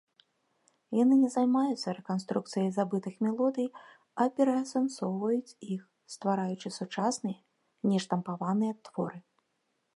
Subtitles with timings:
[0.99, 3.67] Яны не займаюцца рэканструкцыяй забытых мелодый,
[4.23, 5.81] а пераасэнсоўваюць іх,
[6.17, 7.39] ствараючы сучасныя,
[7.93, 9.19] нештампаваныя творы.